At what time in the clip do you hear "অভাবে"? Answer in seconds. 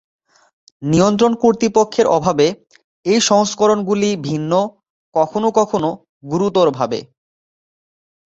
2.07-2.47